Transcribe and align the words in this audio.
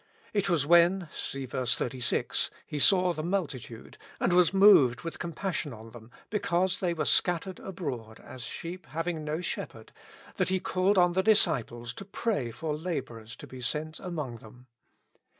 It 0.33 0.49
was 0.49 0.65
when 0.65 1.09
(see 1.13 1.45
ver. 1.45 1.67
36) 1.67 2.49
"He 2.65 2.79
saw 2.79 3.13
the 3.13 3.21
multitude, 3.21 3.99
and 4.19 4.33
was 4.33 4.51
moved 4.51 5.01
with 5.01 5.19
compassion 5.19 5.73
on 5.73 5.91
them, 5.91 6.09
because 6.31 6.79
the)' 6.79 6.93
were 6.95 7.05
scattered 7.05 7.59
abroad, 7.59 8.19
as 8.19 8.41
sheep 8.41 8.87
having 8.87 9.23
no 9.23 9.41
shepherd," 9.41 9.91
that 10.37 10.49
He 10.49 10.59
called 10.59 10.97
on 10.97 11.13
the 11.13 11.21
disciples 11.21 11.93
to 11.93 12.03
pray 12.05 12.49
for 12.49 12.75
laborers 12.75 13.35
to 13.35 13.45
be 13.45 13.61
sent 13.61 13.99
among 13.99 14.37
them. 14.37 14.65